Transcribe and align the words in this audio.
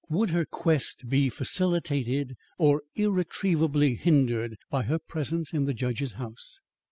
Would 0.09 0.31
her 0.31 0.45
quest 0.45 1.09
be 1.09 1.29
facilitated 1.29 2.35
or 2.57 2.81
irretrievably 2.95 3.97
hindered 3.97 4.57
by 4.71 4.81
her 4.85 4.97
presence 4.97 5.53
in 5.53 5.65
the 5.65 5.75
judge's 5.75 6.13
house? 6.13 6.59